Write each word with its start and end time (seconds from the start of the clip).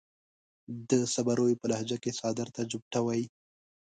د 0.89 0.91
صبريو 1.13 1.57
پۀ 1.59 1.65
لهجه 1.71 1.97
کې 2.03 2.11
څادر 2.19 2.47
ته 2.55 2.61
جوبټه 2.71 2.99
وايي. 3.03 3.25